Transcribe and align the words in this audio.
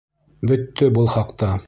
Бөттө 0.51 0.89
был 0.97 1.13
хаҡта! 1.17 1.55